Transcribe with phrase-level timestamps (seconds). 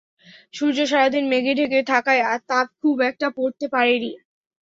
[0.53, 4.11] সূর্য সারা দিন মেঘে ঢেকে থাকায় তাপ খুব একটা পড়তে পারেনি।